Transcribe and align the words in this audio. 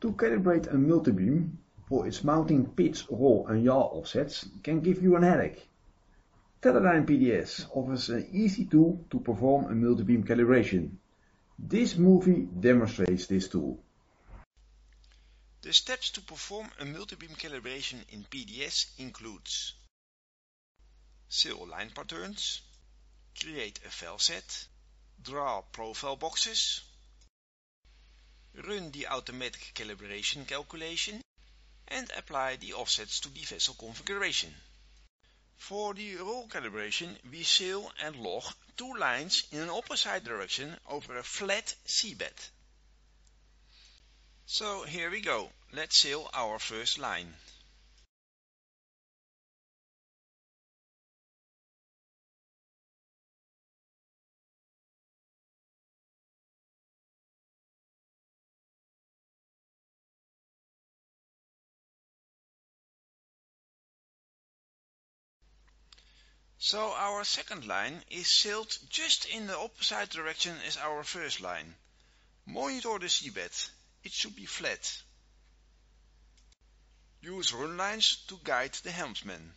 To 0.00 0.12
calibrate 0.12 0.66
a 0.68 0.76
multibeam 0.76 1.56
for 1.86 2.06
its 2.06 2.24
mounting 2.24 2.66
pitch, 2.66 3.04
roll 3.10 3.46
and 3.48 3.62
yaw 3.62 3.82
offsets 3.82 4.48
can 4.62 4.80
give 4.80 5.02
you 5.02 5.16
a 5.16 5.20
headache. 5.20 5.68
Teledyne 6.62 7.06
PDS 7.06 7.66
offers 7.74 8.08
an 8.08 8.28
easy 8.32 8.64
tool 8.64 9.04
to 9.10 9.20
perform 9.20 9.66
a 9.66 9.74
multibeam 9.74 10.24
calibration. 10.24 10.96
This 11.58 11.96
movie 11.96 12.48
demonstrates 12.60 13.26
this 13.26 13.48
tool. 13.48 13.82
The 15.62 15.72
steps 15.74 16.10
to 16.12 16.22
perform 16.22 16.70
a 16.78 16.84
multibeam 16.84 17.36
calibration 17.36 17.98
in 18.08 18.24
PDS 18.24 18.98
includes 18.98 19.74
SAIL 21.28 21.66
line 21.66 21.90
patterns, 21.90 22.62
create 23.38 23.78
a 23.86 23.90
file 23.90 24.18
set, 24.18 24.66
draw 25.22 25.60
profile 25.60 26.16
boxes, 26.16 26.80
run 28.54 28.90
the 28.90 29.06
automatic 29.08 29.72
calibration 29.74 30.46
calculation 30.46 31.22
and 31.88 32.10
apply 32.16 32.56
the 32.56 32.74
offsets 32.74 33.20
to 33.20 33.28
the 33.28 33.40
vessel 33.40 33.74
configuration. 33.74 34.54
For 35.56 35.94
the 35.94 36.16
roll 36.16 36.48
calibration 36.48 37.16
we 37.30 37.42
sail 37.42 37.92
and 38.02 38.16
log 38.16 38.44
two 38.76 38.94
lines 38.94 39.44
in 39.52 39.60
an 39.60 39.70
opposite 39.70 40.24
direction 40.24 40.78
over 40.88 41.18
a 41.18 41.22
flat 41.22 41.74
seabed. 41.86 42.50
So 44.46 44.84
here 44.84 45.10
we 45.10 45.20
go, 45.20 45.52
let's 45.72 45.98
sail 45.98 46.28
our 46.32 46.58
first 46.58 46.98
line. 46.98 47.34
So 66.62 66.92
our 66.92 67.24
second 67.24 67.66
line 67.66 68.04
is 68.10 68.30
sailed 68.30 68.76
just 68.90 69.24
in 69.24 69.46
the 69.46 69.56
opposite 69.58 70.10
direction 70.10 70.54
as 70.66 70.76
our 70.76 71.02
first 71.02 71.40
line. 71.40 71.74
Monitor 72.44 72.98
the 72.98 73.06
seabed, 73.06 73.70
it 74.04 74.12
should 74.12 74.36
be 74.36 74.44
flat. 74.44 75.02
Use 77.22 77.54
run 77.54 77.78
lines 77.78 78.16
to 78.28 78.38
guide 78.44 78.74
the 78.74 78.90
helmsman. 78.90 79.54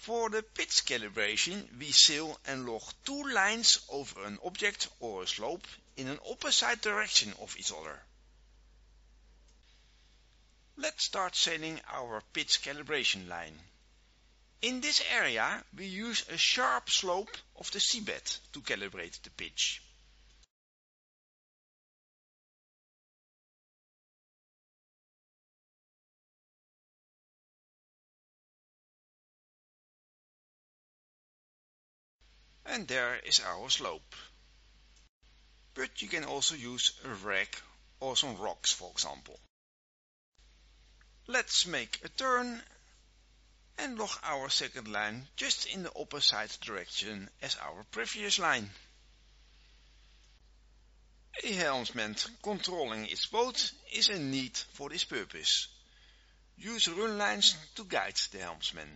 For 0.00 0.30
the 0.30 0.42
pitch 0.42 0.86
calibration 0.86 1.78
we 1.78 1.92
sail 1.92 2.40
and 2.46 2.64
log 2.64 2.82
two 3.04 3.22
lines 3.22 3.80
over 3.90 4.24
an 4.24 4.38
object 4.42 4.88
or 4.98 5.22
a 5.22 5.26
slope 5.26 5.66
in 5.96 6.08
an 6.08 6.18
opposite 6.26 6.80
direction 6.80 7.34
of 7.38 7.54
each 7.58 7.70
other. 7.70 8.02
Let's 10.78 11.04
start 11.04 11.36
sailing 11.36 11.82
our 11.86 12.22
pitch 12.32 12.62
calibration 12.62 13.28
line. 13.28 13.60
In 14.62 14.80
this 14.80 15.02
area 15.10 15.62
we 15.76 15.84
use 15.84 16.26
a 16.30 16.38
sharp 16.38 16.88
slope 16.88 17.36
of 17.56 17.70
the 17.70 17.78
seabed 17.78 18.38
to 18.54 18.62
calibrate 18.62 19.20
the 19.20 19.30
pitch. 19.30 19.82
And 32.70 32.86
there 32.86 33.18
is 33.26 33.40
our 33.40 33.68
slope. 33.68 34.14
But 35.74 36.02
you 36.02 36.08
can 36.08 36.24
also 36.24 36.54
use 36.54 36.92
a 37.04 37.08
wreck 37.08 37.60
or 37.98 38.16
some 38.16 38.36
rocks 38.36 38.72
for 38.72 38.90
example. 38.92 39.38
Let's 41.26 41.66
make 41.66 42.00
a 42.04 42.08
turn 42.08 42.62
and 43.78 43.98
log 43.98 44.10
our 44.22 44.48
second 44.50 44.88
line 44.88 45.26
just 45.36 45.66
in 45.66 45.82
the 45.82 45.92
opposite 45.96 46.58
direction 46.60 47.28
as 47.42 47.56
our 47.56 47.84
previous 47.90 48.38
line. 48.38 48.70
A 51.42 51.52
helmsman 51.52 52.16
controlling 52.42 53.06
its 53.06 53.26
boat 53.26 53.72
is 53.92 54.08
a 54.08 54.18
need 54.18 54.56
for 54.74 54.90
this 54.90 55.04
purpose. 55.04 55.68
Use 56.58 56.88
run 56.88 57.16
lines 57.16 57.56
to 57.76 57.84
guide 57.84 58.20
the 58.32 58.38
helmsman. 58.38 58.88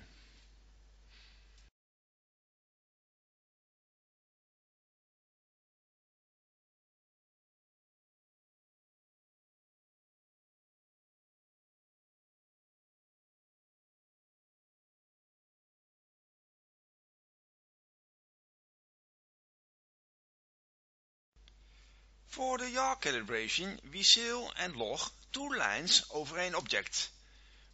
For 22.34 22.58
the 22.58 22.68
yaw 22.68 22.96
calibration 22.96 23.78
we 23.92 24.02
sail 24.02 24.52
and 24.56 24.74
log 24.74 25.00
two 25.32 25.50
lines 25.50 26.02
over 26.10 26.36
an 26.36 26.56
object, 26.56 27.08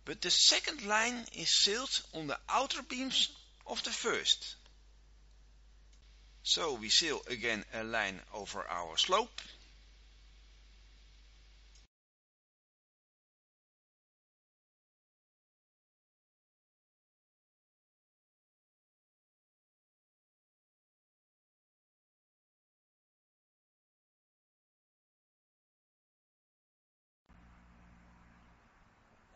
but 0.05 0.21
the 0.21 0.31
second 0.31 0.83
line 0.83 1.27
is 1.33 1.49
sailed 1.49 2.03
on 2.13 2.27
the 2.27 2.39
outer 2.47 2.83
beams 2.83 3.31
of 3.67 3.83
the 3.85 3.91
first. 3.91 4.57
So 6.43 6.75
we 6.75 6.91
sail 6.91 7.23
again 7.27 7.65
a 7.73 7.83
line 7.85 8.21
over 8.35 8.69
our 8.69 8.99
slope 8.99 9.41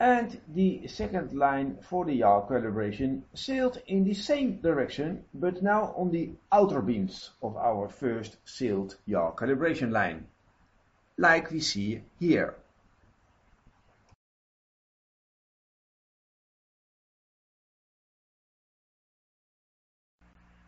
and 0.01 0.41
the 0.49 0.87
second 0.89 1.33
line 1.33 1.79
for 1.81 2.05
the 2.05 2.15
yaw 2.15 2.47
calibration 2.49 3.23
sailed 3.33 3.81
in 3.87 4.03
the 4.03 4.15
same 4.15 4.61
direction 4.61 5.25
but 5.33 5.63
now 5.63 5.95
on 5.97 6.11
the 6.11 6.31
outer 6.51 6.83
beams 6.83 7.31
of 7.43 7.57
our 7.57 7.89
first 7.89 8.37
sailed 8.45 8.97
yaw 9.07 9.31
calibration 9.33 9.93
line, 9.93 10.27
like 11.17 11.51
we 11.51 11.61
see 11.61 12.03
here. 12.19 12.57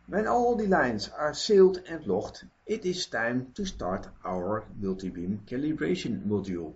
When 0.08 0.28
all 0.28 0.54
the 0.54 0.68
lines 0.68 1.08
are 1.08 1.34
sailed 1.34 1.82
and 1.88 2.06
logged, 2.06 2.46
it 2.64 2.86
is 2.86 3.06
time 3.06 3.50
to 3.54 3.66
start 3.66 4.06
our 4.24 4.64
multibeam 4.80 5.40
calibration 5.48 6.24
module. 6.28 6.74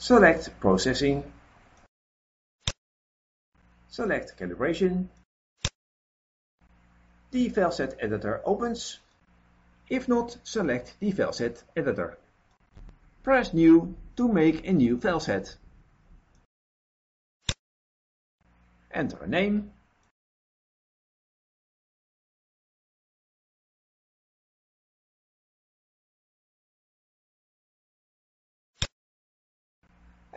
Select 0.00 0.58
Processing, 0.60 1.30
select 3.90 4.34
Calibration. 4.38 5.08
The 7.32 7.50
FileSet 7.50 7.96
editor 8.00 8.40
opens. 8.46 8.98
If 9.90 10.08
not, 10.08 10.38
select 10.42 10.94
the 11.00 11.12
FileSet 11.12 11.62
editor. 11.76 12.16
Press 13.22 13.52
New 13.52 13.94
to 14.16 14.26
make 14.26 14.66
a 14.66 14.72
new 14.72 14.96
FileSet. 14.96 15.56
Enter 18.90 19.22
a 19.22 19.28
name 19.28 19.70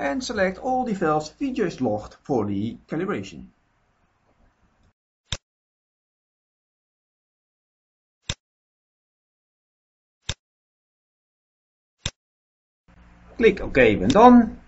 and 0.03 0.21
select 0.21 0.57
all 0.57 0.83
the 0.83 0.93
files 0.93 1.33
we 1.39 1.53
just 1.53 1.79
logged 1.79 2.17
for 2.23 2.45
the 2.45 2.77
calibration. 2.89 3.45
Click 13.37 13.61
OK 13.61 13.95
when 13.95 14.11
done, 14.11 14.59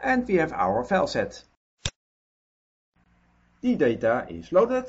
and 0.00 0.26
we 0.26 0.34
have 0.34 0.52
our 0.52 0.82
file 0.82 1.06
set. 1.06 1.44
The 3.60 3.76
data 3.76 4.26
is 4.28 4.50
loaded. 4.50 4.86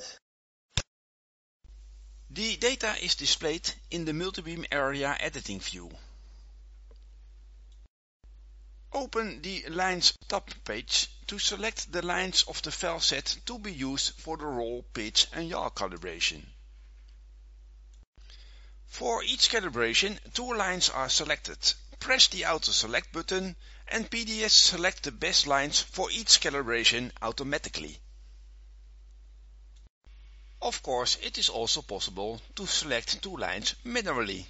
The 2.32 2.58
data 2.58 2.94
is 3.04 3.16
displayed 3.16 3.72
in 3.92 4.06
the 4.06 4.14
multibeam 4.14 4.66
area 4.72 5.16
editing 5.20 5.60
view. 5.60 5.90
Open 8.92 9.42
the 9.42 9.70
Lines 9.70 10.14
tab 10.28 10.52
page 10.64 11.08
to 11.28 11.38
select 11.38 11.92
the 11.92 12.02
lines 12.02 12.44
of 12.44 12.62
the 12.64 12.72
file 12.72 13.00
set 13.00 13.38
to 13.46 13.60
be 13.60 13.72
used 13.72 14.14
for 14.16 14.36
the 14.36 14.46
roll, 14.46 14.84
pitch 14.94 15.28
and 15.32 15.48
yaw 15.48 15.70
calibration. 15.70 16.44
For 18.88 19.24
each 19.24 19.50
calibration, 19.50 20.18
two 20.34 20.54
lines 20.56 20.90
are 20.90 21.10
selected. 21.10 21.60
Press 22.00 22.28
the 22.30 22.46
Auto 22.46 22.72
Select 22.72 23.12
button 23.14 23.56
and 23.90 24.10
PDS 24.10 24.52
select 24.52 25.04
the 25.04 25.12
best 25.12 25.46
lines 25.46 25.80
for 25.80 26.10
each 26.10 26.42
calibration 26.42 27.12
automatically. 27.22 28.00
Of 30.62 30.82
course, 30.82 31.18
it 31.22 31.38
is 31.38 31.50
also 31.50 31.84
possible 31.84 32.42
to 32.56 32.66
select 32.66 33.22
two 33.22 33.38
lines 33.38 33.76
manually. 33.84 34.48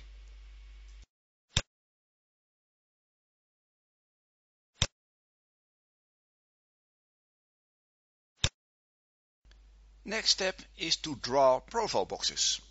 Next 10.06 10.32
step 10.32 10.62
is 10.78 10.96
to 10.98 11.16
draw 11.16 11.60
profile 11.60 12.06
boxes. 12.06 12.62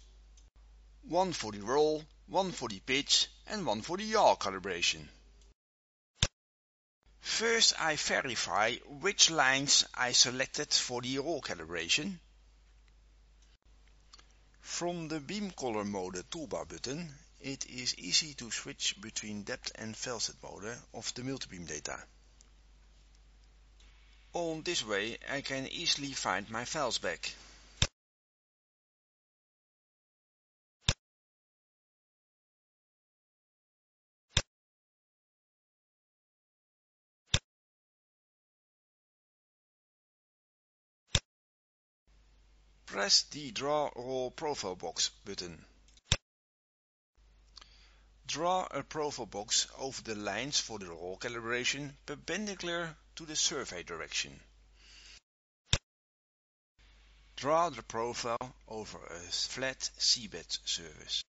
One 1.02 1.32
for 1.32 1.52
the 1.52 1.60
roll, 1.60 2.04
one 2.26 2.52
for 2.52 2.68
the 2.68 2.80
pitch 2.80 3.28
and 3.46 3.64
one 3.64 3.82
for 3.82 3.96
the 3.96 4.04
yaw 4.04 4.36
calibration. 4.36 5.08
First 7.20 7.74
I 7.78 7.96
verify 7.96 8.76
which 8.86 9.30
lines 9.30 9.84
I 9.94 10.12
selected 10.12 10.72
for 10.72 11.02
the 11.02 11.18
roll 11.18 11.42
calibration 11.42 12.18
from 14.68 15.08
the 15.08 15.18
beam 15.18 15.50
color 15.50 15.84
mode 15.84 16.30
toolbar 16.30 16.64
button, 16.64 17.12
it 17.40 17.66
is 17.66 17.94
easy 17.96 18.34
to 18.34 18.50
switch 18.50 19.00
between 19.00 19.42
depth 19.42 19.72
and 19.74 19.96
set 19.96 20.34
mode 20.42 20.78
of 20.94 21.12
the 21.14 21.22
multibeam 21.22 21.66
data. 21.66 22.04
On 24.38 24.62
this 24.62 24.84
way 24.84 25.18
I 25.28 25.40
can 25.40 25.66
easily 25.66 26.12
find 26.12 26.48
my 26.48 26.64
files 26.64 26.98
back. 26.98 27.32
Press 42.86 43.22
the 43.22 43.50
Draw 43.50 43.90
Roll 43.96 44.30
Profile 44.30 44.76
Box 44.76 45.10
button. 45.24 45.64
Draw 48.28 48.68
a 48.70 48.84
profile 48.84 49.26
box 49.26 49.66
over 49.78 50.00
the 50.02 50.14
lines 50.14 50.60
for 50.60 50.78
the 50.78 50.86
roll 50.86 51.18
calibration 51.18 51.94
perpendicular 52.06 52.96
to 53.18 53.26
the 53.26 53.34
survey 53.34 53.82
direction. 53.82 54.30
Draw 57.34 57.70
the 57.70 57.82
profile 57.82 58.54
over 58.68 58.98
a 59.06 59.18
flat 59.18 59.90
seabed 59.98 60.56
surface. 60.64 61.24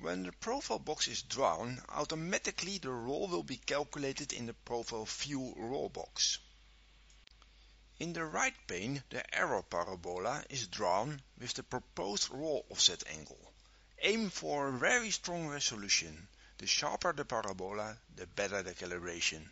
When 0.00 0.24
the 0.24 0.32
profile 0.32 0.80
box 0.80 1.06
is 1.06 1.22
drawn, 1.22 1.80
automatically 1.90 2.78
the 2.78 2.90
roll 2.90 3.28
will 3.28 3.44
be 3.44 3.56
calculated 3.56 4.32
in 4.32 4.46
the 4.46 4.54
Profile 4.64 5.04
View 5.04 5.54
roll 5.56 5.90
box. 5.90 6.38
In 8.00 8.14
the 8.14 8.24
right 8.24 8.54
pane 8.66 9.00
the 9.10 9.22
error 9.32 9.62
parabola 9.62 10.44
is 10.50 10.66
drawn 10.66 11.22
with 11.38 11.54
the 11.54 11.62
proposed 11.62 12.30
roll 12.30 12.66
offset 12.68 13.04
angle. 13.06 13.52
Aim 14.02 14.30
for 14.30 14.66
a 14.66 14.72
very 14.72 15.12
strong 15.12 15.46
resolution. 15.46 16.26
The 16.58 16.66
sharper 16.66 17.12
the 17.12 17.24
parabola, 17.24 17.96
the 18.16 18.26
better 18.26 18.60
the 18.64 18.74
calibration. 18.74 19.48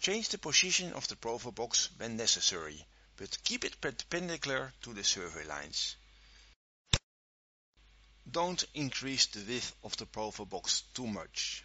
Change 0.00 0.30
the 0.30 0.38
position 0.38 0.94
of 0.94 1.06
the 1.08 1.16
profile 1.16 1.52
box 1.52 1.90
when 1.98 2.16
necessary, 2.16 2.86
but 3.16 3.44
keep 3.44 3.66
it 3.66 3.82
perpendicular 3.82 4.72
to 4.80 4.94
the 4.94 5.04
survey 5.04 5.44
lines. 5.44 5.96
Don't 8.30 8.64
increase 8.72 9.26
the 9.26 9.40
width 9.40 9.74
of 9.84 9.94
the 9.98 10.06
profile 10.06 10.46
box 10.46 10.84
too 10.94 11.06
much. 11.06 11.64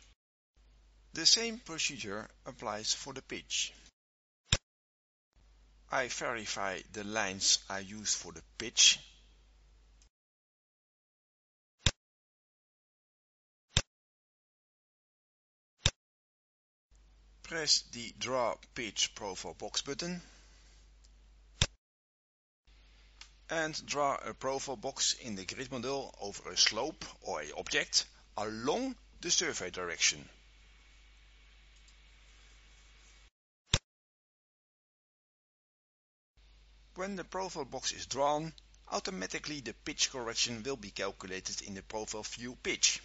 The 1.13 1.25
same 1.25 1.59
procedure 1.59 2.29
applies 2.45 2.93
for 2.93 3.13
the 3.13 3.21
pitch. 3.21 3.71
I 5.89 6.09
verify 6.09 6.81
the 6.91 7.05
lines 7.05 7.59
I 7.69 7.79
use 7.79 8.15
for 8.15 8.33
the 8.33 8.43
pitch. 8.57 8.99
Press 17.47 17.83
the 17.92 18.12
Draw 18.18 18.56
Pitch 18.74 19.13
Profile 19.13 19.53
Box 19.53 19.83
button 19.83 20.19
and 23.51 23.86
draw 23.86 24.15
a 24.15 24.33
profile 24.33 24.75
box 24.75 25.13
in 25.21 25.36
the 25.36 25.45
grid 25.45 25.71
model 25.71 26.12
over 26.19 26.50
a 26.50 26.57
slope 26.57 27.06
or 27.21 27.44
a 27.44 27.51
object 27.51 28.06
along 28.36 28.95
the 29.21 29.30
survey 29.30 29.69
direction. 29.69 30.27
When 36.95 37.15
the 37.15 37.24
profile 37.24 37.65
box 37.65 37.91
is 37.91 38.07
drawn, 38.07 38.53
automatically 38.91 39.59
the 39.59 39.74
pitch 39.86 40.12
correction 40.12 40.63
will 40.63 40.77
be 40.77 40.89
calculated 40.89 41.62
in 41.62 41.75
the 41.75 41.83
profile 41.83 42.24
view 42.24 42.57
pitch. 42.63 43.01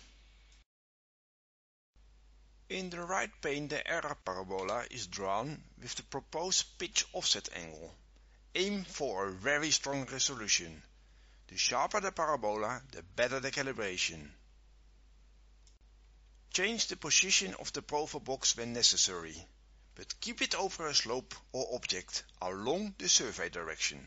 In 2.71 2.89
the 2.89 3.03
right 3.03 3.31
pane 3.43 3.69
the 3.69 3.87
error 3.87 4.17
parabola 4.25 4.87
is 4.91 5.09
drawn 5.09 5.63
with 5.83 5.97
the 5.97 6.05
proposed 6.05 6.79
pitch 6.79 7.05
offset 7.13 7.49
angle. 7.53 7.95
Aim 8.55 8.85
for 8.85 9.27
a 9.27 9.33
very 9.33 9.71
strong 9.71 10.07
resolution. 10.07 10.83
The 11.49 11.59
sharper 11.59 12.01
the 12.01 12.13
parabola, 12.13 12.83
the 12.93 13.03
better 13.03 13.41
the 13.41 13.51
calibration. 13.51 14.31
Change 16.53 16.87
the 16.87 16.97
position 16.97 17.55
of 17.55 17.73
the 17.73 17.83
profile 17.83 18.21
box 18.21 18.57
when 18.57 18.73
necessary 18.73 19.47
but 20.01 20.21
keep 20.21 20.41
it 20.41 20.55
over 20.55 20.87
a 20.87 20.95
slope 20.95 21.35
or 21.53 21.75
object 21.75 22.23
along 22.41 22.95
the 22.97 23.09
survey 23.09 23.51
direction. 23.51 24.07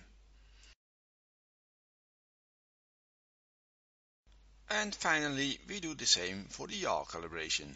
And 4.69 4.95
finally 4.95 5.60
we 5.68 5.80
do 5.80 5.94
the 5.94 6.07
same 6.07 6.45
for 6.45 6.65
the 6.65 6.77
yaw 6.77 7.04
calibration. 7.04 7.75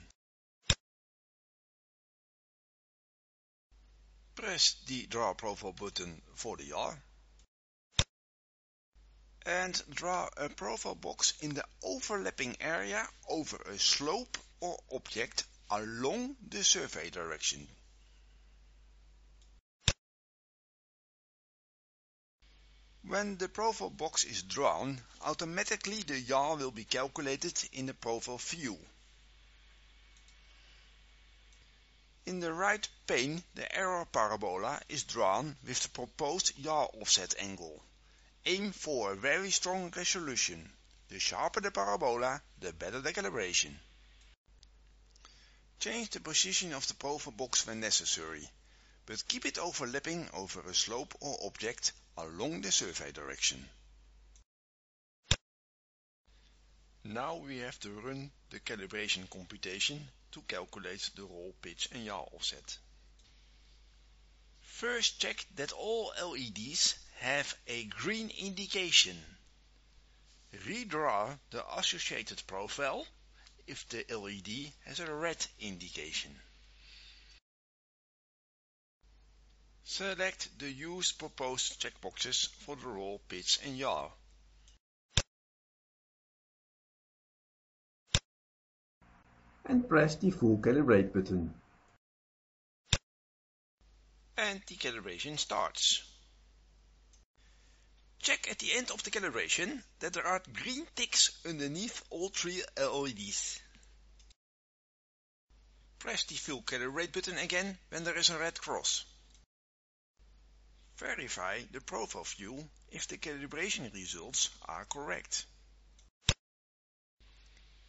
Press 4.37 4.75
the 4.85 5.07
Draw 5.07 5.33
Profile 5.33 5.73
button 5.73 6.21
for 6.35 6.57
the 6.57 6.65
yaw 6.65 6.93
and 9.47 9.81
draw 9.89 10.29
a 10.37 10.47
profile 10.47 10.93
box 10.93 11.33
in 11.41 11.55
the 11.55 11.65
overlapping 11.81 12.55
area 12.61 13.07
over 13.27 13.57
a 13.57 13.79
slope 13.79 14.37
or 14.59 14.77
object 14.93 15.43
along 15.71 16.35
the 16.49 16.63
survey 16.63 17.09
direction. 17.09 17.67
When 23.05 23.37
the 23.37 23.49
profile 23.49 23.89
box 23.89 24.23
is 24.23 24.43
drawn, 24.43 25.01
automatically 25.21 26.03
the 26.03 26.19
yaw 26.19 26.57
will 26.57 26.71
be 26.71 26.83
calculated 26.83 27.57
in 27.73 27.87
the 27.87 27.95
profile 27.95 28.37
view. 28.37 28.77
In 32.27 32.41
the 32.41 32.51
right 32.51 32.85
pane 33.07 33.41
the 33.55 33.73
error 33.73 34.03
parabola 34.03 34.81
is 34.89 35.05
drawn 35.05 35.55
with 35.63 35.79
the 35.79 35.87
proposed 35.87 36.59
yaw 36.59 36.87
offset 36.87 37.33
angle. 37.39 37.81
Aim 38.45 38.73
for 38.73 39.13
a 39.13 39.15
very 39.15 39.49
strong 39.49 39.89
resolution. 39.91 40.73
The 41.07 41.21
sharper 41.21 41.61
the 41.61 41.71
parabola, 41.71 42.41
the 42.59 42.73
better 42.73 42.99
the 42.99 43.13
calibration. 43.13 43.79
Change 45.79 46.09
the 46.09 46.19
position 46.19 46.73
of 46.73 46.85
the 46.89 46.95
profile 46.95 47.31
box 47.31 47.65
when 47.65 47.79
necessary, 47.79 48.51
but 49.05 49.25
keep 49.29 49.45
it 49.45 49.57
overlapping 49.57 50.29
over 50.33 50.59
a 50.59 50.73
slope 50.73 51.15
or 51.21 51.45
object 51.45 51.93
along 52.17 52.59
the 52.59 52.73
survey 52.73 53.13
direction. 53.13 53.69
Now 57.05 57.37
we 57.37 57.59
have 57.59 57.79
to 57.79 58.01
run 58.01 58.31
the 58.49 58.59
calibration 58.59 59.29
computation 59.29 60.11
calculate 60.47 61.09
the 61.15 61.23
roll, 61.23 61.53
pitch 61.61 61.89
and 61.91 62.05
yaw 62.05 62.23
offset. 62.33 62.77
First 64.61 65.19
check 65.19 65.45
that 65.55 65.71
all 65.71 66.13
LEDs 66.21 66.95
have 67.19 67.57
a 67.67 67.85
green 67.85 68.29
indication. 68.29 69.17
Redraw 70.53 71.37
the 71.49 71.77
associated 71.77 72.45
profile 72.47 73.05
if 73.65 73.87
the 73.89 74.05
LED 74.09 74.71
has 74.85 74.99
a 74.99 75.13
red 75.13 75.45
indication. 75.59 76.39
Select 79.83 80.59
the 80.59 80.71
Use 80.71 81.11
Proposed 81.11 81.81
checkboxes 81.81 82.49
for 82.65 82.75
the 82.75 82.87
roll, 82.87 83.19
pitch 83.29 83.59
and 83.63 83.77
yaw. 83.77 84.11
And 89.67 89.87
press 89.87 90.15
the 90.15 90.31
full 90.31 90.57
calibrate 90.57 91.13
button. 91.13 91.53
And 94.37 94.61
the 94.67 94.75
calibration 94.75 95.37
starts. 95.37 96.03
Check 98.19 98.49
at 98.49 98.59
the 98.59 98.73
end 98.73 98.91
of 98.91 99.03
the 99.03 99.11
calibration 99.11 99.81
that 99.99 100.13
there 100.13 100.25
are 100.25 100.41
green 100.53 100.85
ticks 100.95 101.31
underneath 101.45 102.03
all 102.09 102.29
three 102.29 102.61
LEDs. 102.77 103.59
Press 105.99 106.23
the 106.25 106.35
full 106.35 106.61
calibrate 106.61 107.13
button 107.13 107.37
again 107.37 107.77
when 107.89 108.03
there 108.03 108.17
is 108.17 108.29
a 108.29 108.37
red 108.37 108.59
cross. 108.59 109.05
Verify 110.97 111.61
the 111.71 111.81
profile 111.81 112.23
view 112.23 112.69
if 112.91 113.07
the 113.07 113.17
calibration 113.17 113.93
results 113.93 114.49
are 114.67 114.85
correct. 114.85 115.45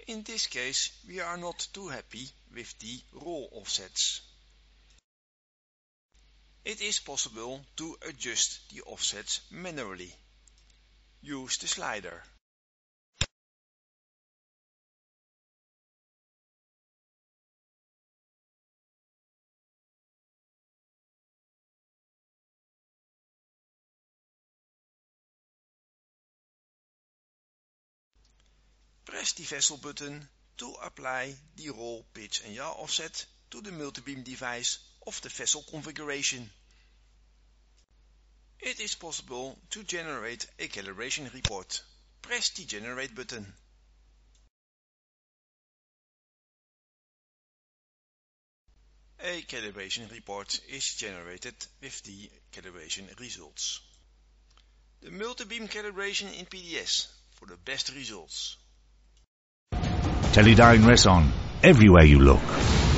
In 0.09 0.23
this 0.23 0.47
case 0.47 0.91
we 1.07 1.21
are 1.21 1.37
not 1.37 1.69
too 1.75 1.89
happy 1.89 2.33
with 2.55 2.79
the 2.79 2.99
raw 3.13 3.45
offsets. 3.53 4.23
It 6.65 6.81
is 6.81 6.99
possible 6.99 7.63
to 7.77 7.99
adjust 8.01 8.71
the 8.71 8.81
offsets 8.83 9.43
manually. 9.51 10.15
Use 11.21 11.59
the 11.59 11.69
slider. 11.69 12.25
Press 29.09 29.33
the 29.33 29.43
vessel 29.45 29.79
button 29.79 30.29
to 30.59 30.71
apply 30.83 31.35
the 31.57 31.71
roll, 31.71 32.05
pitch 32.13 32.43
and 32.45 32.55
yaw 32.55 32.73
offset 32.73 33.25
to 33.51 33.63
the 33.63 33.71
multibeam 33.71 34.23
device 34.23 34.79
of 35.07 35.19
the 35.23 35.31
vessel 35.31 35.63
configuration. 35.63 36.51
It 38.61 38.81
is 38.81 38.95
possible 38.97 39.59
to 39.71 39.83
generate 39.83 40.47
a 40.59 40.69
calibration 40.69 41.33
report. 41.33 41.83
Press 42.21 42.51
the 42.51 42.67
Generate 42.67 43.15
button. 43.15 43.51
A 49.21 49.41
calibration 49.41 50.11
report 50.13 50.61
is 50.69 50.95
generated 50.97 51.55
with 51.81 52.03
the 52.03 52.31
calibration 52.53 53.19
results. 53.19 53.81
The 55.01 55.11
multi-beam 55.11 55.67
calibration 55.69 56.39
in 56.39 56.45
PDS 56.45 57.07
for 57.37 57.47
the 57.47 57.57
best 57.57 57.89
results. 57.95 58.59
Teledyne 60.39 60.85
Reson, 60.87 61.25
everywhere 61.65 62.05
you 62.05 62.21
look. 62.21 62.98